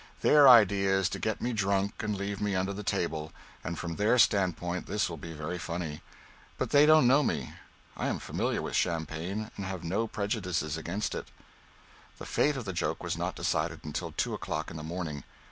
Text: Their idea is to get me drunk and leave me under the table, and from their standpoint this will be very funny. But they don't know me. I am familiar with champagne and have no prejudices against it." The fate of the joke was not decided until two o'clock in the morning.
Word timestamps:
Their 0.23 0.49
idea 0.49 0.89
is 0.89 1.09
to 1.09 1.19
get 1.19 1.41
me 1.41 1.53
drunk 1.53 2.01
and 2.01 2.17
leave 2.17 2.41
me 2.41 2.55
under 2.55 2.73
the 2.73 2.81
table, 2.81 3.31
and 3.63 3.77
from 3.77 3.97
their 3.97 4.17
standpoint 4.17 4.87
this 4.87 5.07
will 5.11 5.17
be 5.17 5.31
very 5.33 5.59
funny. 5.59 6.01
But 6.57 6.71
they 6.71 6.87
don't 6.87 7.05
know 7.05 7.21
me. 7.21 7.53
I 7.95 8.07
am 8.07 8.17
familiar 8.17 8.63
with 8.63 8.75
champagne 8.75 9.51
and 9.55 9.63
have 9.67 9.83
no 9.83 10.07
prejudices 10.07 10.75
against 10.75 11.13
it." 11.13 11.27
The 12.17 12.25
fate 12.25 12.57
of 12.57 12.65
the 12.65 12.73
joke 12.73 13.03
was 13.03 13.15
not 13.15 13.35
decided 13.35 13.85
until 13.85 14.11
two 14.13 14.33
o'clock 14.33 14.71
in 14.71 14.77
the 14.77 14.81
morning. 14.83 15.23